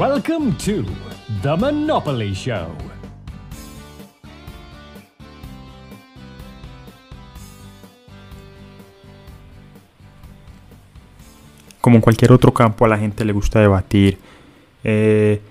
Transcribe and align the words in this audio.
Welcome 0.00 0.56
to 0.64 0.82
The 1.42 1.56
Monopoly 1.58 2.32
Show. 2.32 2.68
Como 11.82 11.96
en 11.96 12.00
cualquier 12.00 12.32
otro 12.32 12.54
campo, 12.54 12.86
a 12.86 12.88
la 12.88 12.96
gente 12.96 13.26
le 13.26 13.34
gusta 13.34 13.60
debatir 13.60 14.16
eh, 14.84 15.42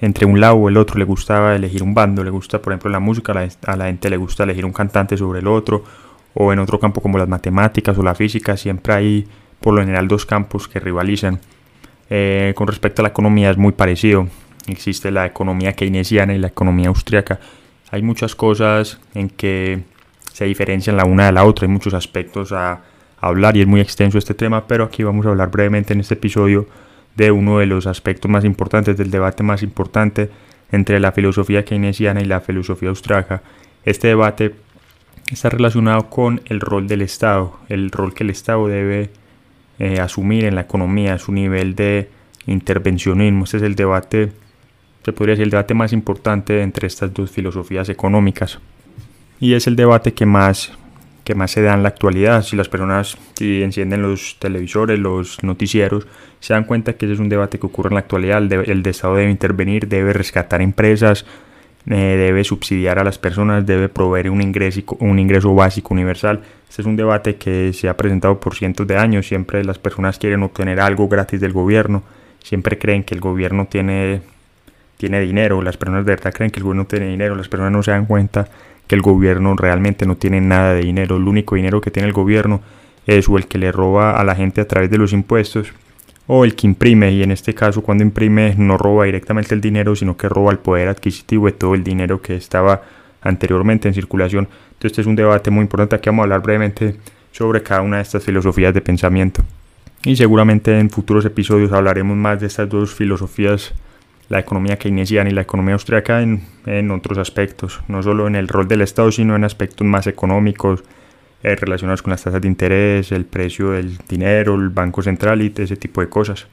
entre 0.00 0.26
un 0.26 0.40
lado 0.40 0.56
o 0.56 0.68
el 0.68 0.78
otro. 0.78 0.98
Le 0.98 1.04
gusta 1.04 1.54
elegir 1.54 1.84
un 1.84 1.94
bando, 1.94 2.24
le 2.24 2.30
gusta, 2.30 2.60
por 2.60 2.72
ejemplo, 2.72 2.90
la 2.90 2.98
música, 2.98 3.30
a 3.30 3.76
la, 3.76 3.84
gente 3.84 4.10
le 4.10 4.16
gusta 4.16 4.42
elegir 4.42 4.64
un 4.64 4.72
cantante 4.72 5.16
sobre 5.16 5.38
el 5.38 5.46
otro. 5.46 5.84
O 6.34 6.52
en 6.52 6.58
otro 6.58 6.80
campo 6.80 7.00
como 7.00 7.18
las 7.18 7.28
matemáticas 7.28 7.96
o 7.96 8.02
la 8.02 8.16
física, 8.16 8.56
siempre 8.56 8.94
hay 8.94 9.28
por 9.60 9.74
lo 9.74 9.80
general 9.80 10.08
dos 10.08 10.26
campos 10.26 10.66
que 10.66 10.80
rivalizan. 10.80 11.38
Eh, 12.14 12.52
con 12.54 12.66
respecto 12.66 13.00
a 13.00 13.04
la 13.04 13.08
economía 13.08 13.50
es 13.50 13.56
muy 13.56 13.72
parecido. 13.72 14.28
Existe 14.66 15.10
la 15.10 15.24
economía 15.24 15.72
keynesiana 15.72 16.34
y 16.34 16.38
la 16.38 16.48
economía 16.48 16.88
austriaca. 16.88 17.40
Hay 17.90 18.02
muchas 18.02 18.34
cosas 18.34 19.00
en 19.14 19.30
que 19.30 19.84
se 20.30 20.44
diferencian 20.44 20.98
la 20.98 21.06
una 21.06 21.24
de 21.24 21.32
la 21.32 21.46
otra, 21.46 21.66
hay 21.66 21.72
muchos 21.72 21.94
aspectos 21.94 22.52
a, 22.52 22.72
a 22.72 22.82
hablar 23.18 23.56
y 23.56 23.62
es 23.62 23.66
muy 23.66 23.80
extenso 23.80 24.18
este 24.18 24.34
tema, 24.34 24.66
pero 24.66 24.84
aquí 24.84 25.02
vamos 25.02 25.24
a 25.24 25.30
hablar 25.30 25.50
brevemente 25.50 25.94
en 25.94 26.00
este 26.00 26.12
episodio 26.12 26.66
de 27.16 27.30
uno 27.30 27.60
de 27.60 27.66
los 27.66 27.86
aspectos 27.86 28.30
más 28.30 28.44
importantes, 28.44 28.98
del 28.98 29.10
debate 29.10 29.42
más 29.42 29.62
importante 29.62 30.28
entre 30.70 31.00
la 31.00 31.12
filosofía 31.12 31.64
keynesiana 31.64 32.20
y 32.20 32.26
la 32.26 32.42
filosofía 32.42 32.90
austriaca. 32.90 33.42
Este 33.86 34.08
debate 34.08 34.54
está 35.30 35.48
relacionado 35.48 36.10
con 36.10 36.42
el 36.44 36.60
rol 36.60 36.88
del 36.88 37.00
Estado, 37.00 37.58
el 37.70 37.90
rol 37.90 38.12
que 38.12 38.24
el 38.24 38.28
Estado 38.28 38.68
debe 38.68 39.08
eh, 39.78 40.00
asumir 40.00 40.44
en 40.44 40.54
la 40.54 40.62
economía, 40.62 41.18
su 41.18 41.32
nivel 41.32 41.74
de 41.74 42.08
intervencionismo. 42.46 43.44
Este 43.44 43.58
es 43.58 43.62
el 43.62 43.74
debate, 43.74 44.32
se 45.04 45.12
podría 45.12 45.32
decir, 45.32 45.44
el 45.44 45.50
debate 45.50 45.74
más 45.74 45.92
importante 45.92 46.62
entre 46.62 46.86
estas 46.86 47.12
dos 47.12 47.30
filosofías 47.30 47.88
económicas. 47.88 48.58
Y 49.40 49.54
es 49.54 49.66
el 49.66 49.76
debate 49.76 50.14
que 50.14 50.26
más, 50.26 50.72
que 51.24 51.34
más 51.34 51.50
se 51.50 51.62
da 51.62 51.74
en 51.74 51.82
la 51.82 51.88
actualidad. 51.88 52.42
Si 52.42 52.54
las 52.56 52.68
personas 52.68 53.16
si 53.36 53.62
encienden 53.62 54.02
los 54.02 54.36
televisores, 54.38 54.98
los 54.98 55.42
noticieros, 55.42 56.06
se 56.38 56.54
dan 56.54 56.64
cuenta 56.64 56.92
que 56.92 57.06
ese 57.06 57.14
es 57.14 57.20
un 57.20 57.28
debate 57.28 57.58
que 57.58 57.66
ocurre 57.66 57.88
en 57.88 57.94
la 57.94 58.00
actualidad. 58.00 58.38
El, 58.38 58.48
de, 58.48 58.56
el 58.62 58.86
Estado 58.86 59.16
debe 59.16 59.30
intervenir, 59.30 59.88
debe 59.88 60.12
rescatar 60.12 60.62
empresas, 60.62 61.26
eh, 61.90 62.16
debe 62.16 62.44
subsidiar 62.44 62.98
a 62.98 63.04
las 63.04 63.18
personas, 63.18 63.66
debe 63.66 63.88
proveer 63.88 64.30
un 64.30 64.40
ingreso, 64.40 64.82
un 65.00 65.18
ingreso 65.18 65.54
básico 65.54 65.94
universal. 65.94 66.40
Este 66.68 66.82
es 66.82 66.86
un 66.86 66.96
debate 66.96 67.36
que 67.36 67.72
se 67.72 67.88
ha 67.88 67.96
presentado 67.96 68.38
por 68.38 68.54
cientos 68.54 68.86
de 68.86 68.96
años. 68.96 69.26
Siempre 69.26 69.64
las 69.64 69.78
personas 69.78 70.18
quieren 70.18 70.42
obtener 70.42 70.80
algo 70.80 71.08
gratis 71.08 71.40
del 71.40 71.52
gobierno. 71.52 72.02
Siempre 72.42 72.78
creen 72.78 73.04
que 73.04 73.14
el 73.14 73.20
gobierno 73.20 73.66
tiene, 73.66 74.22
tiene 74.96 75.20
dinero. 75.20 75.60
Las 75.60 75.76
personas 75.76 76.04
de 76.06 76.12
verdad 76.12 76.32
creen 76.32 76.50
que 76.50 76.60
el 76.60 76.64
gobierno 76.64 76.86
tiene 76.86 77.08
dinero. 77.08 77.34
Las 77.34 77.48
personas 77.48 77.72
no 77.72 77.82
se 77.82 77.90
dan 77.90 78.06
cuenta 78.06 78.48
que 78.86 78.94
el 78.94 79.02
gobierno 79.02 79.56
realmente 79.56 80.06
no 80.06 80.16
tiene 80.16 80.40
nada 80.40 80.74
de 80.74 80.82
dinero. 80.82 81.16
El 81.16 81.26
único 81.26 81.56
dinero 81.56 81.80
que 81.80 81.90
tiene 81.90 82.06
el 82.06 82.14
gobierno 82.14 82.60
es 83.06 83.28
o 83.28 83.36
el 83.36 83.46
que 83.48 83.58
le 83.58 83.72
roba 83.72 84.12
a 84.12 84.24
la 84.24 84.36
gente 84.36 84.60
a 84.60 84.68
través 84.68 84.88
de 84.90 84.98
los 84.98 85.12
impuestos 85.12 85.72
o 86.26 86.44
el 86.44 86.54
que 86.54 86.66
imprime 86.66 87.12
y 87.12 87.22
en 87.22 87.32
este 87.32 87.54
caso 87.54 87.82
cuando 87.82 88.04
imprime 88.04 88.54
no 88.56 88.78
roba 88.78 89.04
directamente 89.04 89.54
el 89.54 89.60
dinero 89.60 89.96
sino 89.96 90.16
que 90.16 90.28
roba 90.28 90.52
el 90.52 90.58
poder 90.58 90.88
adquisitivo 90.88 91.46
de 91.46 91.52
todo 91.52 91.74
el 91.74 91.82
dinero 91.82 92.22
que 92.22 92.36
estaba 92.36 92.82
anteriormente 93.22 93.88
en 93.88 93.94
circulación. 93.94 94.48
Entonces 94.72 94.92
este 94.92 95.00
es 95.02 95.06
un 95.06 95.16
debate 95.16 95.50
muy 95.50 95.62
importante, 95.62 95.96
aquí 95.96 96.08
vamos 96.08 96.22
a 96.22 96.24
hablar 96.24 96.42
brevemente 96.42 96.96
sobre 97.30 97.62
cada 97.62 97.82
una 97.82 97.96
de 97.96 98.02
estas 98.02 98.24
filosofías 98.24 98.74
de 98.74 98.80
pensamiento. 98.80 99.42
Y 100.04 100.16
seguramente 100.16 100.78
en 100.78 100.90
futuros 100.90 101.24
episodios 101.24 101.72
hablaremos 101.72 102.16
más 102.16 102.40
de 102.40 102.48
estas 102.48 102.68
dos 102.68 102.92
filosofías, 102.92 103.72
la 104.28 104.40
economía 104.40 104.76
keynesiana 104.76 105.30
y 105.30 105.32
la 105.32 105.42
economía 105.42 105.74
austriaca 105.74 106.22
en, 106.22 106.42
en 106.66 106.90
otros 106.90 107.18
aspectos, 107.18 107.80
no 107.86 108.02
solo 108.02 108.26
en 108.26 108.34
el 108.34 108.48
rol 108.48 108.66
del 108.66 108.80
Estado, 108.80 109.12
sino 109.12 109.36
en 109.36 109.44
aspectos 109.44 109.86
más 109.86 110.06
económicos, 110.06 110.82
eh, 111.42 111.56
relacionados 111.56 112.02
con 112.02 112.10
las 112.10 112.22
tasas 112.22 112.40
de 112.40 112.48
interés, 112.48 113.12
el 113.12 113.24
precio 113.24 113.70
del 113.70 113.98
dinero, 114.08 114.54
el 114.54 114.68
banco 114.68 115.02
central 115.02 115.42
y 115.42 115.52
ese 115.56 115.76
tipo 115.76 116.00
de 116.00 116.08
cosas. 116.08 116.46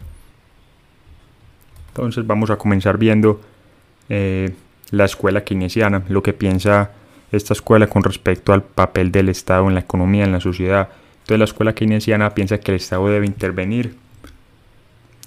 Entonces 1.90 2.26
vamos 2.26 2.50
a 2.50 2.58
comenzar 2.58 2.98
viendo 2.98 3.42
eh, 4.10 4.54
la 4.92 5.06
escuela 5.06 5.44
keynesiana, 5.44 6.04
lo 6.10 6.24
que 6.24 6.34
piensa 6.34 6.92
esta 7.32 7.54
escuela 7.54 7.88
con 7.88 8.04
respecto 8.04 8.54
al 8.54 8.64
papel 8.64 9.12
del 9.12 9.30
Estado 9.30 9.68
en 9.68 9.76
la 9.76 9.82
economía, 9.82 10.24
en 10.24 10.32
la 10.32 10.40
sociedad. 10.40 10.90
Entonces 11.22 11.40
la 11.40 11.46
escuela 11.46 11.74
keynesiana 11.74 12.34
piensa 12.34 12.60
que 12.60 12.72
el 12.72 12.78
Estado 12.78 13.08
debe 13.10 13.26
intervenir 13.26 13.96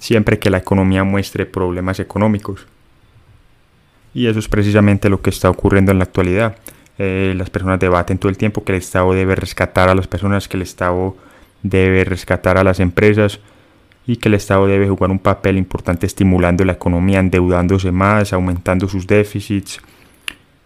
siempre 0.00 0.40
que 0.40 0.50
la 0.50 0.58
economía 0.58 1.04
muestre 1.04 1.46
problemas 1.46 2.00
económicos. 2.00 2.66
Y 4.14 4.26
eso 4.26 4.40
es 4.40 4.48
precisamente 4.48 5.08
lo 5.08 5.22
que 5.22 5.30
está 5.30 5.48
ocurriendo 5.48 5.92
en 5.92 5.98
la 5.98 6.04
actualidad. 6.04 6.56
Eh, 6.98 7.34
las 7.36 7.50
personas 7.50 7.80
debaten 7.80 8.18
todo 8.18 8.28
el 8.28 8.36
tiempo 8.36 8.64
que 8.64 8.72
el 8.72 8.78
Estado 8.78 9.12
debe 9.12 9.34
rescatar 9.34 9.88
a 9.88 9.94
las 9.94 10.06
personas, 10.06 10.48
que 10.48 10.56
el 10.56 10.62
Estado 10.62 11.16
debe 11.62 12.04
rescatar 12.04 12.58
a 12.58 12.64
las 12.64 12.80
empresas 12.80 13.40
y 14.06 14.16
que 14.16 14.28
el 14.28 14.34
Estado 14.34 14.66
debe 14.66 14.88
jugar 14.88 15.10
un 15.10 15.18
papel 15.18 15.56
importante 15.56 16.06
estimulando 16.06 16.64
la 16.64 16.72
economía, 16.72 17.20
endeudándose 17.20 17.92
más, 17.92 18.32
aumentando 18.32 18.88
sus 18.88 19.06
déficits, 19.06 19.80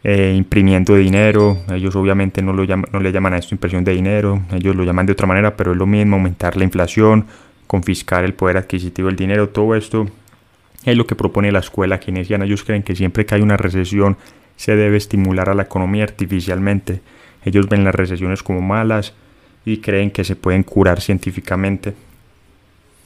eh, 0.03 0.35
imprimiendo 0.37 0.95
dinero. 0.97 1.59
Ellos 1.71 1.95
obviamente 1.97 2.43
no, 2.43 2.53
lo 2.53 2.65
llaman, 2.65 2.91
no 2.93 3.01
le 3.01 3.13
llaman 3.13 3.35
a 3.35 3.39
esto 3.39 3.55
impresión 3.55 3.85
de 3.85 3.93
dinero, 3.93 4.43
ellos 4.53 4.75
lo 4.75 4.85
llaman 4.85 5.07
de 5.07 5.13
otra 5.13 5.27
manera, 5.27 5.57
pero 5.57 5.73
es 5.73 5.79
lo 5.79 5.87
mismo, 5.87 6.17
aumentar 6.17 6.57
la 6.57 6.65
inflación, 6.65 7.27
confiscar 7.67 8.25
el 8.25 8.35
poder 8.35 8.57
adquisitivo 8.57 9.09
del 9.09 9.17
dinero, 9.17 9.49
todo 9.51 9.75
esto 9.75 10.07
es 10.85 10.97
lo 10.97 11.07
que 11.07 11.17
propone 11.17 11.51
la 11.53 11.59
escuela 11.59 11.99
keynesiana. 11.99 12.45
Ellos 12.45 12.63
creen 12.63 12.83
que 12.83 12.95
siempre 12.95 13.27
que 13.27 13.35
hay 13.35 13.43
una 13.43 13.57
recesión 13.57 14.17
se 14.57 14.77
debe 14.77 14.97
estimular 14.97 15.49
a 15.49 15.55
la 15.55 15.65
economía 15.65 16.05
artificialmente. 16.05 17.01
Ellos 17.45 17.69
ven 17.69 17.85
las 17.85 17.95
recesiones 17.95 18.43
como 18.43 18.61
malas 18.61 19.15
y 19.65 19.79
creen 19.79 20.11
que 20.11 20.25
se 20.25 20.37
pueden 20.37 20.63
curar 20.63 21.01
científicamente. 21.01 21.95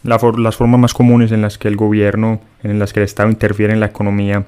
las 0.02 0.56
formas 0.56 0.80
más 0.80 0.94
comunes 0.94 1.32
en 1.32 1.42
las 1.42 1.58
que 1.58 1.68
el 1.68 1.76
gobierno, 1.76 2.40
en 2.62 2.78
las 2.78 2.92
que 2.92 3.00
el 3.00 3.04
Estado 3.04 3.28
interfiere 3.28 3.72
en 3.72 3.80
la 3.80 3.86
economía, 3.86 4.46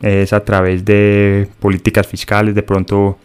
es 0.00 0.32
a 0.32 0.44
través 0.44 0.84
de 0.84 1.48
políticas 1.60 2.06
fiscales, 2.06 2.54
de 2.54 2.62
pronto 2.62 3.18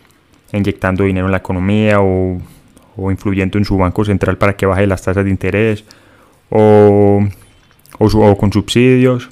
inyectando 0.51 1.03
dinero 1.03 1.28
en 1.28 1.31
la 1.31 1.38
economía 1.38 2.01
o, 2.01 2.41
o 2.95 3.12
influyendo 3.12 3.57
en 3.57 3.66
su 3.66 3.78
banco 3.78 4.06
central 4.06 4.38
para 4.38 4.56
que 4.56 4.66
baje 4.66 4.88
las 4.88 5.01
tasas 5.01 5.24
de 5.24 5.30
interés 5.31 5.84
o, 6.50 7.25
o, 8.00 8.06
o 8.06 8.38
con 8.38 8.51
subsidios 8.51 9.30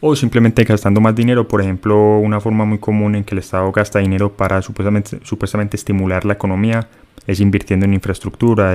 o 0.00 0.16
simplemente 0.16 0.64
gastando 0.64 1.00
más 1.00 1.14
dinero. 1.14 1.46
Por 1.46 1.60
ejemplo, 1.60 2.18
una 2.18 2.40
forma 2.40 2.64
muy 2.64 2.78
común 2.78 3.14
en 3.14 3.24
que 3.24 3.34
el 3.34 3.40
Estado 3.40 3.70
gasta 3.72 3.98
dinero 3.98 4.32
para 4.32 4.62
supuestamente, 4.62 5.18
supuestamente 5.22 5.76
estimular 5.76 6.24
la 6.24 6.34
economía 6.34 6.88
es 7.26 7.40
invirtiendo 7.40 7.86
en 7.86 7.94
infraestructura, 7.94 8.74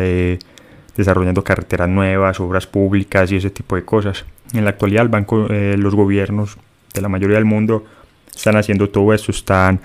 desarrollando 0.95 1.43
carreteras 1.43 1.89
nuevas, 1.89 2.39
obras 2.39 2.67
públicas 2.67 3.31
y 3.31 3.37
ese 3.37 3.49
tipo 3.49 3.75
de 3.75 3.83
cosas. 3.83 4.25
En 4.53 4.63
la 4.63 4.71
actualidad, 4.71 5.09
eh, 5.49 5.75
los 5.77 5.95
gobiernos 5.95 6.57
de 6.93 7.01
la 7.01 7.09
mayoría 7.09 7.35
del 7.35 7.45
mundo 7.45 7.85
están 8.33 8.55
haciendo 8.55 8.89
todo 8.89 9.13
esto, 9.13 9.31
están 9.31 9.81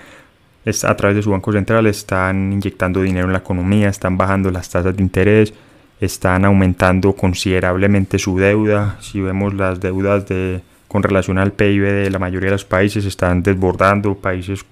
a 0.83 0.95
través 0.95 1.15
de 1.15 1.23
su 1.23 1.31
banco 1.31 1.51
central, 1.51 1.87
están 1.87 2.53
inyectando 2.53 3.01
dinero 3.01 3.25
en 3.25 3.33
la 3.33 3.39
economía, 3.39 3.89
están 3.89 4.15
bajando 4.15 4.51
las 4.51 4.69
tasas 4.69 4.95
de 4.95 5.01
interés, 5.01 5.53
están 5.99 6.45
aumentando 6.45 7.13
considerablemente 7.13 8.19
su 8.19 8.37
deuda. 8.37 8.97
Si 9.01 9.19
vemos 9.21 9.53
las 9.53 9.79
deudas 9.79 10.27
de 10.27 10.61
con 10.91 11.03
relación 11.03 11.37
al 11.37 11.53
PIB 11.53 11.83
de 11.83 12.09
la 12.09 12.19
mayoría 12.19 12.47
de 12.47 12.55
los 12.55 12.65
países 12.65 13.05
están 13.05 13.43
desbordando, 13.43 14.13
países 14.13 14.65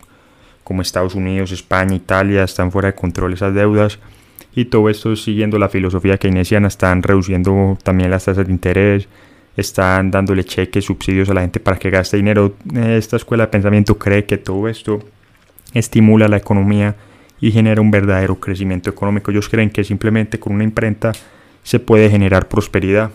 como 0.66 0.82
Estados 0.82 1.16
Unidos, 1.16 1.54
España, 1.54 1.96
Italia 1.96 2.44
están 2.44 2.74
fuera 2.74 2.90
de 2.90 2.96
control 2.96 3.32
esas 3.32 3.54
deudas 3.54 4.00
y 4.54 4.66
todo 4.66 4.90
esto 4.90 5.16
siguiendo 5.16 5.58
la 5.58 5.70
filosofía 5.70 6.18
keynesiana, 6.18 6.68
están 6.68 7.04
reduciendo 7.04 7.78
también 7.84 8.12
las 8.12 8.26
tasas 8.26 8.48
de 8.48 8.52
interés, 8.52 9.08
están 9.56 10.12
dándole 10.12 10.44
cheques, 10.44 10.84
subsidios 10.84 11.30
a 11.30 11.34
la 11.34 11.40
gente 11.40 11.62
para 11.62 11.80
que 11.80 11.90
gaste 11.90 12.18
dinero. 12.18 12.54
Esta 12.76 13.16
escuela 13.16 13.46
de 13.46 13.52
pensamiento 13.52 13.98
cree 13.98 14.26
que 14.26 14.38
todo 14.38 14.68
esto 14.68 15.00
estimula 15.74 16.28
la 16.28 16.36
economía 16.36 16.98
y 17.40 17.52
genera 17.54 17.80
un 17.80 17.92
verdadero 17.92 18.36
crecimiento 18.42 18.90
económico. 18.90 19.32
Ellos 19.32 19.48
creen 19.48 19.70
que 19.70 19.86
simplemente 19.86 20.38
con 20.38 20.52
una 20.52 20.66
imprenta 20.66 21.14
se 21.64 21.80
puede 21.80 22.10
generar 22.10 22.50
prosperidad. 22.50 23.10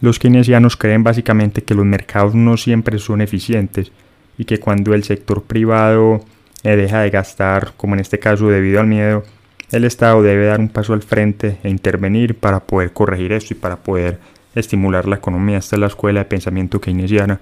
Los 0.00 0.18
keynesianos 0.18 0.76
creen 0.76 1.02
básicamente 1.02 1.62
que 1.62 1.74
los 1.74 1.86
mercados 1.86 2.34
no 2.34 2.56
siempre 2.56 2.98
son 2.98 3.20
eficientes 3.20 3.92
y 4.36 4.44
que 4.44 4.58
cuando 4.58 4.94
el 4.94 5.04
sector 5.04 5.42
privado 5.42 6.24
eh, 6.62 6.76
deja 6.76 7.00
de 7.00 7.10
gastar, 7.10 7.72
como 7.76 7.94
en 7.94 8.00
este 8.00 8.18
caso 8.18 8.48
debido 8.48 8.80
al 8.80 8.86
miedo, 8.86 9.24
el 9.72 9.84
Estado 9.84 10.22
debe 10.22 10.46
dar 10.46 10.60
un 10.60 10.68
paso 10.68 10.92
al 10.92 11.02
frente 11.02 11.58
e 11.62 11.68
intervenir 11.68 12.36
para 12.36 12.60
poder 12.60 12.92
corregir 12.92 13.32
esto 13.32 13.54
y 13.54 13.56
para 13.56 13.76
poder 13.76 14.18
estimular 14.54 15.08
la 15.08 15.16
economía. 15.16 15.58
Esta 15.58 15.76
es 15.76 15.80
la 15.80 15.86
escuela 15.86 16.20
de 16.20 16.26
pensamiento 16.26 16.80
keynesiana. 16.80 17.40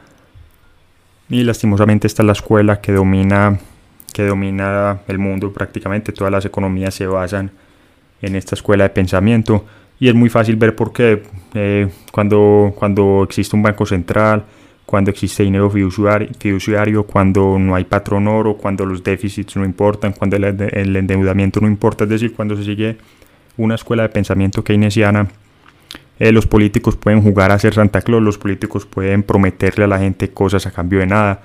Y 1.28 1.42
lastimosamente 1.42 2.06
esta 2.06 2.22
es 2.22 2.26
la 2.26 2.32
escuela 2.32 2.80
que 2.80 2.92
domina, 2.92 3.58
que 4.12 4.24
domina 4.24 5.00
el 5.08 5.18
mundo 5.18 5.52
prácticamente. 5.52 6.12
Todas 6.12 6.32
las 6.32 6.44
economías 6.44 6.94
se 6.94 7.06
basan 7.06 7.50
en 8.22 8.36
esta 8.36 8.54
escuela 8.54 8.84
de 8.84 8.90
pensamiento. 8.90 9.64
Y 10.00 10.08
es 10.08 10.14
muy 10.14 10.28
fácil 10.28 10.56
ver 10.56 10.74
por 10.74 10.92
qué. 10.92 11.22
Eh, 11.54 11.88
cuando, 12.12 12.72
cuando 12.76 13.22
existe 13.24 13.54
un 13.54 13.62
banco 13.62 13.86
central, 13.86 14.44
cuando 14.86 15.10
existe 15.10 15.42
dinero 15.42 15.70
fiduciario, 15.70 17.04
cuando 17.04 17.58
no 17.58 17.74
hay 17.74 17.84
patrón 17.84 18.28
oro, 18.28 18.56
cuando 18.56 18.84
los 18.84 19.02
déficits 19.02 19.56
no 19.56 19.64
importan, 19.64 20.12
cuando 20.12 20.36
el, 20.36 20.44
el 20.44 20.96
endeudamiento 20.96 21.60
no 21.60 21.68
importa, 21.68 22.04
es 22.04 22.10
decir, 22.10 22.34
cuando 22.34 22.56
se 22.56 22.64
sigue 22.64 22.96
una 23.56 23.76
escuela 23.76 24.02
de 24.02 24.08
pensamiento 24.10 24.62
keynesiana, 24.62 25.28
eh, 26.18 26.30
los 26.30 26.46
políticos 26.46 26.96
pueden 26.96 27.22
jugar 27.22 27.50
a 27.50 27.58
ser 27.58 27.74
Santa 27.74 28.02
Claus, 28.02 28.22
los 28.22 28.38
políticos 28.38 28.86
pueden 28.86 29.22
prometerle 29.22 29.84
a 29.84 29.88
la 29.88 29.98
gente 29.98 30.30
cosas 30.30 30.66
a 30.66 30.70
cambio 30.70 31.00
de 31.00 31.06
nada, 31.06 31.42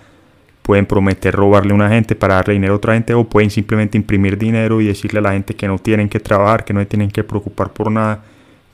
pueden 0.61 0.85
prometer 0.85 1.33
robarle 1.33 1.71
a 1.71 1.75
una 1.75 1.89
gente 1.89 2.15
para 2.15 2.35
darle 2.35 2.53
dinero 2.53 2.73
a 2.73 2.77
otra 2.77 2.93
gente 2.93 3.13
o 3.15 3.23
pueden 3.23 3.49
simplemente 3.49 3.97
imprimir 3.97 4.37
dinero 4.37 4.81
y 4.81 4.85
decirle 4.85 5.19
a 5.19 5.23
la 5.23 5.31
gente 5.31 5.55
que 5.55 5.67
no 5.67 5.79
tienen 5.79 6.07
que 6.09 6.19
trabajar, 6.19 6.65
que 6.65 6.73
no 6.73 6.85
tienen 6.85 7.09
que 7.09 7.23
preocupar 7.23 7.73
por 7.73 7.91
nada, 7.91 8.23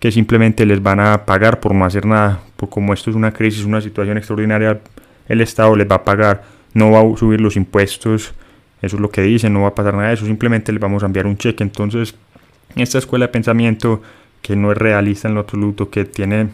que 0.05 0.11
simplemente 0.11 0.67
les 0.67 0.83
van 0.83 0.99
a 0.99 1.25
pagar 1.25 1.59
por 1.59 1.73
no 1.73 1.83
hacer 1.83 2.05
nada. 2.05 2.39
Pues 2.57 2.69
como 2.69 2.93
esto 2.93 3.09
es 3.09 3.15
una 3.15 3.33
crisis, 3.33 3.65
una 3.65 3.81
situación 3.81 4.19
extraordinaria, 4.19 4.79
el 5.27 5.41
Estado 5.41 5.75
les 5.75 5.89
va 5.89 5.95
a 5.95 6.03
pagar, 6.03 6.43
no 6.75 6.91
va 6.91 6.99
a 6.99 7.17
subir 7.17 7.41
los 7.41 7.55
impuestos, 7.55 8.35
eso 8.83 8.97
es 8.97 9.01
lo 9.01 9.09
que 9.09 9.23
dicen, 9.23 9.51
no 9.51 9.61
va 9.61 9.69
a 9.69 9.73
pasar 9.73 9.95
nada 9.95 10.09
de 10.09 10.13
eso, 10.13 10.27
simplemente 10.27 10.71
les 10.71 10.79
vamos 10.79 11.01
a 11.01 11.07
enviar 11.07 11.25
un 11.25 11.39
cheque. 11.39 11.63
Entonces, 11.63 12.13
esta 12.75 12.99
escuela 12.99 13.25
de 13.25 13.31
pensamiento 13.31 14.03
que 14.43 14.55
no 14.55 14.71
es 14.71 14.77
realista 14.77 15.27
en 15.27 15.33
lo 15.33 15.39
absoluto, 15.39 15.89
que 15.89 16.05
tiene 16.05 16.49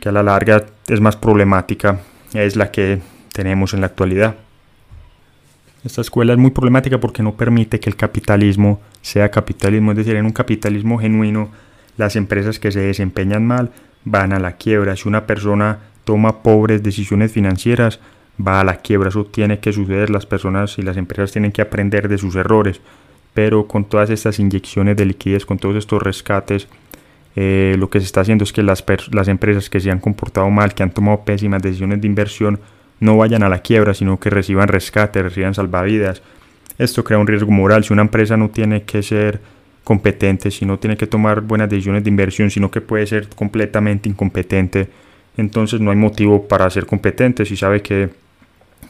que 0.00 0.10
a 0.10 0.12
la 0.12 0.22
larga 0.22 0.64
es 0.86 1.00
más 1.00 1.16
problemática, 1.16 2.02
es 2.34 2.54
la 2.54 2.70
que 2.70 3.00
tenemos 3.32 3.74
en 3.74 3.80
la 3.80 3.88
actualidad. 3.88 4.36
Esta 5.84 6.02
escuela 6.02 6.32
es 6.32 6.38
muy 6.38 6.52
problemática 6.52 7.00
porque 7.00 7.24
no 7.24 7.34
permite 7.34 7.80
que 7.80 7.90
el 7.90 7.96
capitalismo 7.96 8.80
sea 9.02 9.28
capitalismo, 9.32 9.90
es 9.90 9.96
decir, 9.96 10.14
en 10.14 10.24
un 10.24 10.32
capitalismo 10.32 11.00
genuino 11.00 11.50
las 11.96 12.16
empresas 12.16 12.58
que 12.58 12.72
se 12.72 12.80
desempeñan 12.80 13.46
mal 13.46 13.70
van 14.04 14.32
a 14.32 14.38
la 14.38 14.56
quiebra. 14.56 14.96
Si 14.96 15.08
una 15.08 15.26
persona 15.26 15.78
toma 16.04 16.42
pobres 16.42 16.82
decisiones 16.82 17.32
financieras, 17.32 18.00
va 18.44 18.60
a 18.60 18.64
la 18.64 18.76
quiebra. 18.76 19.08
Eso 19.08 19.24
tiene 19.24 19.58
que 19.58 19.72
suceder. 19.72 20.10
Las 20.10 20.26
personas 20.26 20.78
y 20.78 20.82
las 20.82 20.96
empresas 20.96 21.32
tienen 21.32 21.52
que 21.52 21.62
aprender 21.62 22.08
de 22.08 22.18
sus 22.18 22.36
errores. 22.36 22.80
Pero 23.32 23.66
con 23.66 23.84
todas 23.84 24.10
estas 24.10 24.38
inyecciones 24.38 24.96
de 24.96 25.06
liquidez, 25.06 25.44
con 25.46 25.58
todos 25.58 25.76
estos 25.76 26.02
rescates, 26.02 26.68
eh, 27.36 27.74
lo 27.78 27.90
que 27.90 27.98
se 27.98 28.06
está 28.06 28.20
haciendo 28.20 28.44
es 28.44 28.52
que 28.52 28.62
las, 28.62 28.84
las 29.10 29.28
empresas 29.28 29.68
que 29.68 29.80
se 29.80 29.90
han 29.90 29.98
comportado 29.98 30.48
mal, 30.50 30.74
que 30.74 30.84
han 30.84 30.92
tomado 30.92 31.24
pésimas 31.24 31.62
decisiones 31.62 32.00
de 32.00 32.06
inversión, 32.06 32.60
no 33.00 33.16
vayan 33.16 33.42
a 33.42 33.48
la 33.48 33.58
quiebra, 33.58 33.92
sino 33.92 34.20
que 34.20 34.30
reciban 34.30 34.68
rescate, 34.68 35.22
reciban 35.22 35.54
salvavidas. 35.54 36.22
Esto 36.78 37.02
crea 37.02 37.18
un 37.18 37.26
riesgo 37.26 37.50
moral. 37.50 37.84
Si 37.84 37.92
una 37.92 38.02
empresa 38.02 38.36
no 38.36 38.50
tiene 38.50 38.84
que 38.84 39.02
ser 39.02 39.40
competente, 39.84 40.50
si 40.50 40.64
no 40.64 40.78
tiene 40.78 40.96
que 40.96 41.06
tomar 41.06 41.42
buenas 41.42 41.68
decisiones 41.68 42.02
de 42.02 42.10
inversión, 42.10 42.50
sino 42.50 42.70
que 42.70 42.80
puede 42.80 43.06
ser 43.06 43.28
completamente 43.28 44.08
incompetente, 44.08 44.88
entonces 45.36 45.80
no 45.80 45.90
hay 45.90 45.96
motivo 45.96 46.48
para 46.48 46.68
ser 46.70 46.86
competente. 46.86 47.44
Si 47.44 47.56
sabe 47.56 47.82
que, 47.82 48.10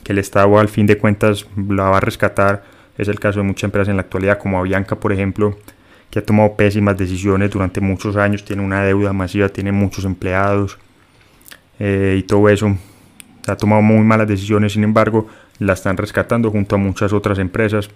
el 0.06 0.18
Estado 0.18 0.58
al 0.58 0.68
fin 0.68 0.86
de 0.86 0.98
cuentas 0.98 1.46
la 1.56 1.84
va 1.84 1.96
a 1.96 2.00
rescatar, 2.00 2.62
es 2.98 3.08
el 3.08 3.18
caso 3.18 3.40
de 3.40 3.46
muchas 3.46 3.64
empresas 3.64 3.88
en 3.88 3.96
la 3.96 4.02
actualidad, 4.02 4.38
como 4.38 4.58
Avianca, 4.58 4.96
por 4.96 5.12
ejemplo, 5.12 5.56
que 6.10 6.18
ha 6.18 6.24
tomado 6.24 6.54
pésimas 6.56 6.98
decisiones 6.98 7.50
durante 7.50 7.80
muchos 7.80 8.14
años, 8.16 8.44
tiene 8.44 8.62
una 8.62 8.84
deuda 8.84 9.14
masiva, 9.14 9.48
tiene 9.48 9.72
muchos 9.72 10.04
empleados 10.04 10.78
eh, 11.78 12.16
y 12.18 12.22
todo 12.22 12.50
eso. 12.50 12.76
Ha 13.46 13.56
tomado 13.56 13.80
muy 13.80 14.04
malas 14.04 14.28
decisiones, 14.28 14.74
sin 14.74 14.84
embargo, 14.84 15.26
la 15.58 15.72
están 15.72 15.96
rescatando 15.96 16.50
junto 16.50 16.74
a 16.74 16.78
muchas 16.78 17.14
otras 17.14 17.38
empresas. 17.38 17.88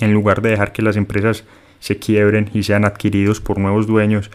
En 0.00 0.12
lugar 0.12 0.40
de 0.40 0.50
dejar 0.50 0.72
que 0.72 0.82
las 0.82 0.96
empresas 0.96 1.44
se 1.80 1.98
quiebren 1.98 2.50
y 2.54 2.62
sean 2.62 2.84
adquiridos 2.84 3.40
por 3.40 3.58
nuevos 3.58 3.86
dueños, 3.86 4.30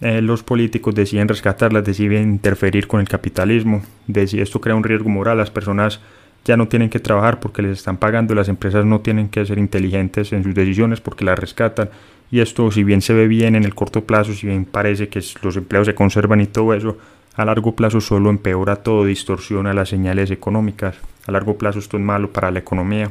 eh, 0.00 0.20
los 0.20 0.42
políticos 0.42 0.94
deciden 0.94 1.28
rescatarlas, 1.28 1.84
deciden 1.84 2.24
interferir 2.24 2.86
con 2.86 3.00
el 3.00 3.08
capitalismo. 3.08 3.82
Esto 4.12 4.60
crea 4.60 4.74
un 4.74 4.84
riesgo 4.84 5.08
moral, 5.08 5.38
las 5.38 5.50
personas 5.50 6.00
ya 6.44 6.56
no 6.56 6.68
tienen 6.68 6.90
que 6.90 7.00
trabajar 7.00 7.40
porque 7.40 7.62
les 7.62 7.78
están 7.78 7.96
pagando, 7.96 8.34
las 8.34 8.48
empresas 8.48 8.84
no 8.84 9.00
tienen 9.00 9.28
que 9.28 9.46
ser 9.46 9.58
inteligentes 9.58 10.32
en 10.32 10.44
sus 10.44 10.54
decisiones 10.54 11.00
porque 11.00 11.24
las 11.24 11.38
rescatan 11.38 11.88
y 12.30 12.40
esto, 12.40 12.70
si 12.70 12.84
bien 12.84 13.00
se 13.00 13.14
ve 13.14 13.28
bien 13.28 13.54
en 13.54 13.64
el 13.64 13.74
corto 13.74 14.04
plazo, 14.04 14.32
si 14.32 14.46
bien 14.46 14.64
parece 14.64 15.08
que 15.08 15.22
los 15.42 15.56
empleos 15.56 15.86
se 15.86 15.94
conservan 15.94 16.40
y 16.40 16.46
todo 16.46 16.74
eso, 16.74 16.98
a 17.36 17.44
largo 17.44 17.76
plazo 17.76 18.00
solo 18.00 18.30
empeora 18.30 18.76
todo, 18.76 19.04
distorsiona 19.04 19.74
las 19.74 19.88
señales 19.88 20.30
económicas. 20.30 20.96
A 21.26 21.32
largo 21.32 21.56
plazo 21.56 21.78
esto 21.78 21.96
es 21.96 22.02
malo 22.02 22.32
para 22.32 22.50
la 22.50 22.58
economía. 22.58 23.10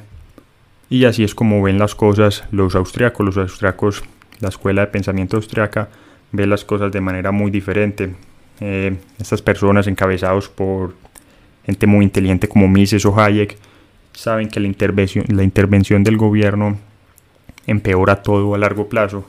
Y 0.89 1.05
así 1.05 1.23
es 1.23 1.33
como 1.33 1.61
ven 1.61 1.79
las 1.79 1.95
cosas 1.95 2.43
los 2.51 2.75
austriacos. 2.75 3.25
Los 3.25 3.37
austriacos, 3.37 4.03
la 4.39 4.49
escuela 4.49 4.81
de 4.81 4.87
pensamiento 4.87 5.37
austriaca, 5.37 5.89
ve 6.31 6.45
las 6.47 6.65
cosas 6.65 6.91
de 6.91 7.01
manera 7.01 7.31
muy 7.31 7.51
diferente. 7.51 8.15
Eh, 8.59 8.95
estas 9.19 9.41
personas 9.41 9.87
encabezados 9.87 10.49
por 10.49 10.95
gente 11.65 11.87
muy 11.87 12.05
inteligente 12.05 12.47
como 12.47 12.67
Mises 12.67 13.05
o 13.05 13.19
Hayek 13.19 13.57
saben 14.13 14.49
que 14.49 14.59
la 14.59 14.67
intervención, 14.67 15.25
la 15.29 15.43
intervención 15.43 16.03
del 16.03 16.17
gobierno 16.17 16.77
empeora 17.65 18.21
todo 18.21 18.53
a 18.53 18.57
largo 18.57 18.87
plazo. 18.87 19.25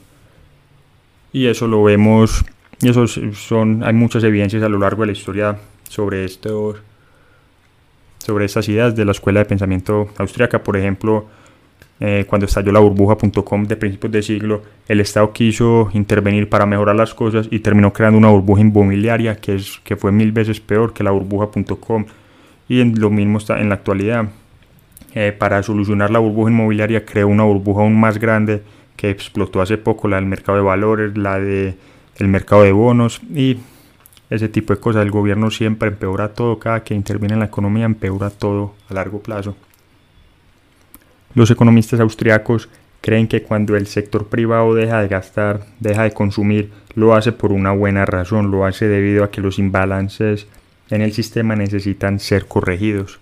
Y 1.33 1.47
eso 1.47 1.67
lo 1.67 1.83
vemos, 1.83 2.45
y 2.81 2.91
son, 3.33 3.83
hay 3.83 3.93
muchas 3.93 4.23
evidencias 4.23 4.63
a 4.63 4.69
lo 4.69 4.79
largo 4.79 5.01
de 5.01 5.07
la 5.07 5.11
historia 5.13 5.57
sobre 5.89 6.25
esto, 6.25 6.75
sobre 8.19 8.45
estas 8.45 8.67
ideas 8.69 8.95
de 8.95 9.05
la 9.05 9.11
escuela 9.11 9.39
de 9.39 9.45
pensamiento 9.45 10.09
austriaca. 10.17 10.63
Por 10.63 10.77
ejemplo, 10.77 11.27
eh, 11.99 12.25
cuando 12.27 12.45
estalló 12.45 12.73
la 12.73 12.79
burbuja.com 12.79 13.65
de 13.65 13.77
principios 13.77 14.11
de 14.11 14.21
siglo, 14.21 14.63
el 14.87 14.99
Estado 14.99 15.31
quiso 15.31 15.89
intervenir 15.93 16.49
para 16.49 16.65
mejorar 16.65 16.95
las 16.95 17.13
cosas 17.13 17.47
y 17.49 17.59
terminó 17.59 17.93
creando 17.93 18.17
una 18.17 18.29
burbuja 18.29 18.61
inmobiliaria 18.61 19.37
que, 19.37 19.59
fue 19.97 20.11
mil 20.11 20.31
veces 20.31 20.59
peor 20.59 20.93
que 20.93 21.03
la 21.03 21.11
burbuja.com. 21.11 22.05
Y 22.67 22.81
en, 22.81 22.99
lo 22.99 23.09
mismo 23.09 23.37
está 23.37 23.61
en 23.61 23.69
la 23.69 23.75
actualidad. 23.75 24.29
Eh, 25.13 25.31
para 25.31 25.63
solucionar 25.63 26.11
la 26.11 26.19
burbuja 26.19 26.51
inmobiliaria 26.51 27.05
creó 27.05 27.29
una 27.29 27.43
burbuja 27.43 27.83
aún 27.83 27.97
más 27.97 28.19
grande 28.19 28.61
que 28.97 29.09
explotó 29.09 29.61
hace 29.61 29.77
poco, 29.77 30.09
la 30.09 30.17
del 30.17 30.25
mercado 30.25 30.57
de 30.57 30.63
valores, 30.63 31.17
la 31.17 31.39
del 31.39 31.75
el 32.17 32.27
mercado 32.27 32.63
de 32.63 32.71
bonos 32.73 33.21
y 33.33 33.57
ese 34.29 34.49
tipo 34.49 34.73
de 34.73 34.81
cosas. 34.81 35.03
El 35.03 35.11
gobierno 35.11 35.49
siempre 35.51 35.87
empeora 35.89 36.33
todo, 36.33 36.59
cada 36.59 36.83
que 36.83 36.93
interviene 36.93 37.35
en 37.35 37.39
la 37.39 37.45
economía 37.45 37.85
empeora 37.85 38.29
todo 38.29 38.73
a 38.89 38.93
largo 38.93 39.19
plazo. 39.19 39.55
Los 41.35 41.51
economistas 41.51 41.99
austriacos 41.99 42.69
creen 43.01 43.27
que 43.27 43.43
cuando 43.43 43.75
el 43.75 43.85
sector 43.85 44.27
privado 44.27 44.73
deja 44.73 45.01
de 45.01 45.07
gastar, 45.07 45.67
deja 45.79 46.03
de 46.03 46.11
consumir, 46.11 46.71
lo 46.95 47.13
hace 47.13 47.31
por 47.31 47.51
una 47.51 47.71
buena 47.71 48.05
razón, 48.05 48.49
lo 48.49 48.65
hace 48.65 48.87
debido 48.87 49.23
a 49.23 49.29
que 49.29 49.41
los 49.41 49.59
imbalances 49.59 50.47
en 50.89 51.01
el 51.01 51.13
sistema 51.13 51.55
necesitan 51.55 52.19
ser 52.19 52.47
corregidos. 52.47 53.19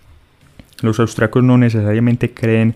Los 0.82 1.00
austriacos 1.00 1.44
no 1.44 1.58
necesariamente 1.58 2.34
creen, 2.34 2.76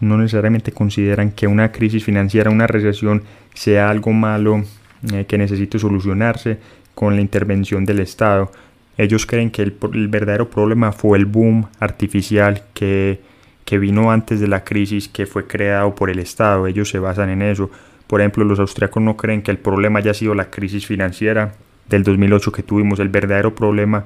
no 0.00 0.16
necesariamente 0.16 0.72
consideran 0.72 1.32
que 1.32 1.46
una 1.46 1.70
crisis 1.70 2.04
financiera, 2.04 2.50
una 2.50 2.66
recesión, 2.66 3.22
sea 3.54 3.90
algo 3.90 4.12
malo 4.12 4.64
eh, 5.12 5.26
que 5.26 5.38
necesite 5.38 5.78
solucionarse 5.78 6.58
con 6.94 7.14
la 7.14 7.20
intervención 7.20 7.84
del 7.84 8.00
Estado. 8.00 8.50
Ellos 8.96 9.26
creen 9.26 9.50
que 9.50 9.62
el, 9.62 9.76
verdadero 10.08 10.50
problema 10.50 10.92
fue 10.92 11.18
el 11.18 11.26
boom 11.26 11.66
artificial 11.80 12.64
que, 12.74 13.20
que 13.64 13.78
vino 13.78 14.10
antes 14.10 14.40
de 14.40 14.48
la 14.48 14.64
crisis 14.64 15.08
que 15.08 15.26
fue 15.26 15.46
creado 15.46 15.94
por 15.94 16.10
el 16.10 16.18
Estado. 16.18 16.66
Ellos 16.66 16.88
se 16.88 16.98
basan 16.98 17.30
en 17.30 17.42
eso. 17.42 17.70
Por 18.06 18.20
ejemplo, 18.20 18.44
los 18.44 18.58
austriacos 18.58 19.02
no 19.02 19.16
creen 19.16 19.42
que 19.42 19.50
el 19.50 19.58
problema 19.58 20.00
haya 20.00 20.14
sido 20.14 20.34
la 20.34 20.50
crisis 20.50 20.86
financiera 20.86 21.54
del 21.88 22.02
2008 22.02 22.52
que 22.52 22.62
tuvimos. 22.62 23.00
El 23.00 23.08
verdadero 23.08 23.54
problema 23.54 24.04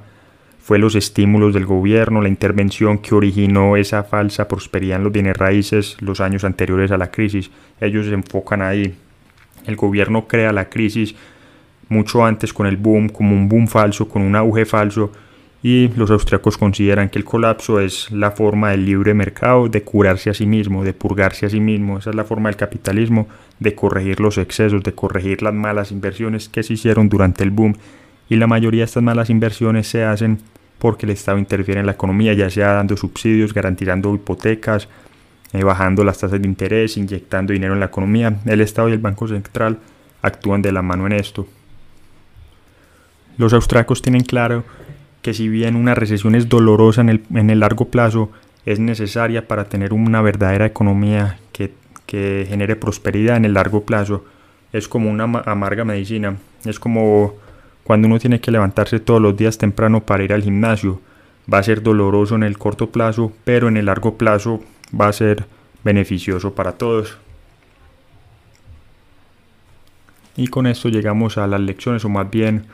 fue 0.67 0.79
los 0.79 0.97
estímulos 0.97 1.55
del 1.55 1.65
gobierno, 1.65 2.21
la 2.21 2.29
intervención 2.29 2.99
que 2.99 3.15
originó 3.15 3.77
esa 3.77 4.03
falsa 4.03 4.49
prosperidad 4.49 4.99
en 4.99 5.05
los 5.05 5.13
bienes 5.13 5.37
raíces 5.37 5.97
los 6.01 6.21
años 6.21 6.45
anteriores 6.45 6.91
a 6.91 6.99
la 6.99 7.11
crisis. 7.11 7.51
Ellos 7.81 8.07
se 8.07 8.15
enfocan 8.15 8.63
ahí. 8.63 8.97
El 9.65 9.77
gobierno 9.77 10.27
crea 10.27 10.53
la 10.53 10.69
crisis 10.69 11.15
mucho 11.89 12.25
antes 12.25 12.53
con 12.53 12.67
el 12.67 12.77
boom, 12.77 13.09
como 13.09 13.35
un 13.35 13.49
boom 13.49 13.69
falso, 13.69 14.09
con 14.09 14.23
un 14.23 14.35
auge 14.35 14.65
falso, 14.65 15.13
y 15.67 15.89
los 15.97 16.13
austriacos 16.13 16.57
consideran 16.59 17.09
que 17.09 17.19
el 17.19 17.25
colapso 17.25 17.81
es 17.81 18.13
la 18.13 18.31
forma 18.31 18.71
del 18.71 18.87
libre 18.87 19.15
mercado 19.15 19.69
de 19.69 19.83
curarse 19.83 20.31
a 20.31 20.35
sí 20.35 20.47
mismo, 20.47 20.85
de 20.85 20.93
purgarse 20.93 21.45
a 21.45 21.51
sí 21.51 21.59
mismo. 21.59 21.99
Esa 21.99 22.11
es 22.11 22.17
la 22.17 22.23
forma 22.23 22.49
del 22.49 22.57
capitalismo 22.57 23.27
de 23.59 23.75
corregir 23.75 24.21
los 24.21 24.39
excesos, 24.39 24.85
de 24.85 24.93
corregir 24.93 25.43
las 25.43 25.53
malas 25.53 25.91
inversiones 25.91 26.49
que 26.49 26.63
se 26.63 26.75
hicieron 26.75 27.09
durante 27.09 27.43
el 27.43 27.51
boom. 27.51 27.75
Y 28.29 28.37
la 28.37 28.47
mayoría 28.47 28.83
de 28.83 28.85
estas 28.85 29.03
malas 29.03 29.29
inversiones 29.29 29.89
se 29.89 30.05
hacen 30.05 30.39
porque 30.79 31.05
el 31.05 31.11
Estado 31.11 31.37
interfiere 31.37 31.81
en 31.81 31.87
la 31.87 31.93
economía, 31.95 32.33
ya 32.33 32.49
sea 32.49 32.75
dando 32.75 32.97
subsidios, 32.97 33.53
garantizando 33.53 34.15
hipotecas, 34.15 34.87
eh, 35.53 35.65
bajando 35.65 36.05
las 36.05 36.19
tasas 36.19 36.41
de 36.41 36.47
interés, 36.47 36.97
inyectando 36.97 37.53
dinero 37.53 37.75
en 37.75 37.81
la 37.81 37.87
economía. 37.87 38.37
El 38.45 38.61
Estado 38.61 38.89
y 38.89 38.93
el 38.93 39.01
Banco 39.01 39.27
Central 39.27 39.81
actúan 40.23 40.63
de 40.63 40.71
la 40.71 40.83
mano 40.83 41.07
en 41.07 41.15
esto. 41.15 41.45
Los 43.37 43.53
austracos 43.53 44.01
tienen 44.01 44.23
claro 44.23 44.63
que 45.27 45.35
si 45.35 45.49
bien 45.49 45.75
una 45.75 45.97
recesión 45.97 46.37
es 46.37 46.49
dolorosa 46.49 47.01
en 47.01 47.09
el, 47.09 47.23
en 47.35 47.51
el 47.51 47.59
largo 47.59 47.87
plazo, 47.87 48.31
es 48.65 48.79
necesaria 48.79 49.49
para 49.49 49.65
tener 49.65 49.93
una 49.93 50.23
verdadera 50.23 50.67
economía 50.67 51.41
que, 51.51 51.73
que 52.07 52.47
genere 52.49 52.77
prosperidad 52.77 53.37
en 53.37 53.45
el 53.45 53.55
largo 53.55 53.83
plazo. 53.83 54.25
Es 54.73 54.87
como 54.87 55.11
una 55.11 55.25
amarga 55.25 55.85
medicina. 55.85 56.37
Es 56.65 56.79
como 56.79 57.35
cuando 57.83 58.07
uno 58.07 58.21
tiene 58.21 58.41
que 58.41 58.53
levantarse 58.53 59.01
todos 59.01 59.21
los 59.21 59.37
días 59.37 59.59
temprano 59.59 60.01
para 60.07 60.23
ir 60.23 60.33
al 60.33 60.45
gimnasio. 60.45 61.01
Va 61.53 61.59
a 61.59 61.65
ser 61.65 61.83
doloroso 61.83 62.37
en 62.37 62.45
el 62.45 62.57
corto 62.57 62.93
plazo, 62.93 63.33
pero 63.43 63.67
en 63.67 63.77
el 63.77 63.87
largo 63.87 64.17
plazo 64.17 64.63
va 64.95 65.09
a 65.09 65.13
ser 65.13 65.45
beneficioso 65.83 66.55
para 66.55 66.79
todos. 66.79 67.19
Y 70.37 70.47
con 70.47 70.69
esto 70.69 70.89
llegamos 70.89 71.37
a 71.37 71.49
las 71.49 71.61
lecciones, 71.61 72.05
o 72.05 72.09
más 72.09 72.31
bien 72.31 72.67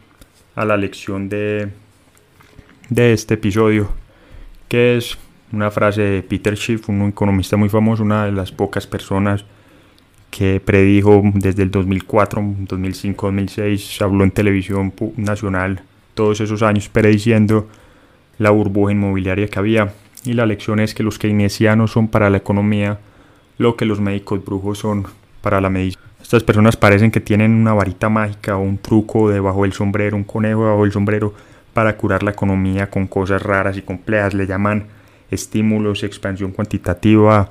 a 0.54 0.66
la 0.66 0.76
lección 0.76 1.30
de, 1.30 1.70
de 2.94 3.12
este 3.12 3.34
episodio, 3.34 3.88
que 4.68 4.96
es 4.96 5.16
una 5.50 5.70
frase 5.70 6.02
de 6.02 6.22
Peter 6.22 6.56
Schiff, 6.56 6.88
un 6.88 7.08
economista 7.08 7.56
muy 7.56 7.68
famoso, 7.68 8.02
una 8.02 8.26
de 8.26 8.32
las 8.32 8.52
pocas 8.52 8.86
personas 8.86 9.44
que 10.30 10.60
predijo 10.60 11.22
desde 11.34 11.62
el 11.62 11.70
2004, 11.70 12.42
2005, 12.68 13.26
2006, 13.26 14.02
habló 14.02 14.24
en 14.24 14.30
televisión 14.30 14.92
nacional 15.16 15.82
todos 16.14 16.40
esos 16.40 16.62
años 16.62 16.88
prediciendo 16.88 17.68
la 18.38 18.50
burbuja 18.50 18.92
inmobiliaria 18.92 19.48
que 19.48 19.58
había. 19.58 19.92
Y 20.24 20.34
la 20.34 20.46
lección 20.46 20.78
es 20.78 20.94
que 20.94 21.02
los 21.02 21.18
keynesianos 21.18 21.92
son 21.92 22.08
para 22.08 22.30
la 22.30 22.38
economía 22.38 22.98
lo 23.58 23.76
que 23.76 23.84
los 23.84 24.00
médicos 24.00 24.44
brujos 24.44 24.78
son 24.78 25.06
para 25.40 25.60
la 25.60 25.68
medicina. 25.68 26.02
Estas 26.20 26.42
personas 26.44 26.76
parecen 26.76 27.10
que 27.10 27.20
tienen 27.20 27.52
una 27.52 27.74
varita 27.74 28.08
mágica 28.08 28.56
o 28.56 28.60
un 28.60 28.78
truco 28.78 29.28
debajo 29.28 29.62
del 29.62 29.72
sombrero, 29.72 30.16
un 30.16 30.24
conejo 30.24 30.64
debajo 30.64 30.82
del 30.82 30.92
sombrero 30.92 31.34
para 31.72 31.96
curar 31.96 32.22
la 32.22 32.32
economía 32.32 32.90
con 32.90 33.06
cosas 33.06 33.42
raras 33.42 33.76
y 33.76 33.82
complejas. 33.82 34.34
Le 34.34 34.46
llaman 34.46 34.86
estímulos, 35.30 36.02
expansión 36.02 36.52
cuantitativa, 36.52 37.50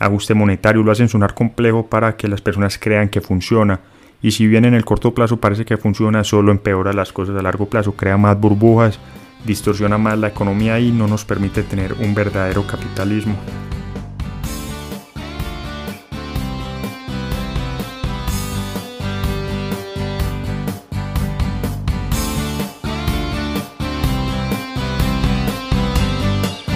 ajuste 0.00 0.34
monetario, 0.34 0.82
lo 0.82 0.92
hacen 0.92 1.08
sonar 1.08 1.34
complejo 1.34 1.86
para 1.86 2.16
que 2.16 2.28
las 2.28 2.40
personas 2.40 2.78
crean 2.78 3.08
que 3.08 3.20
funciona. 3.20 3.80
Y 4.20 4.32
si 4.32 4.46
bien 4.46 4.64
en 4.64 4.74
el 4.74 4.84
corto 4.84 5.14
plazo 5.14 5.38
parece 5.38 5.64
que 5.64 5.76
funciona, 5.76 6.24
solo 6.24 6.50
empeora 6.50 6.92
las 6.92 7.12
cosas 7.12 7.36
a 7.36 7.42
largo 7.42 7.66
plazo, 7.66 7.92
crea 7.92 8.16
más 8.16 8.38
burbujas, 8.38 8.98
distorsiona 9.44 9.98
más 9.98 10.18
la 10.18 10.28
economía 10.28 10.80
y 10.80 10.90
no 10.90 11.06
nos 11.06 11.24
permite 11.24 11.62
tener 11.62 11.92
un 11.92 12.14
verdadero 12.14 12.66
capitalismo. 12.66 13.36